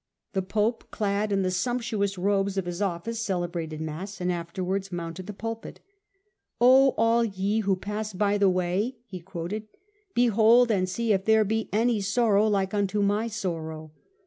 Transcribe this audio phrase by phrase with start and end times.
[0.33, 5.27] The Pope, clad in the sumptuous robes of his office, celebrated Mass and afterwards mounted
[5.27, 5.79] the pulpit.
[6.59, 11.43] "'O all ye who pass by the way,' he quoted;* behold and see if there
[11.45, 13.91] be any sorrow like unto my sorrow.'